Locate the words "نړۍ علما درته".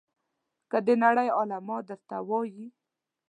1.03-2.17